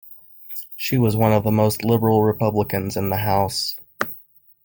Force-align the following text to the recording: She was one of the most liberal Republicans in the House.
She 0.75 0.97
was 0.97 1.15
one 1.15 1.31
of 1.31 1.43
the 1.43 1.51
most 1.51 1.83
liberal 1.83 2.23
Republicans 2.23 2.97
in 2.97 3.11
the 3.11 3.17
House. 3.17 3.75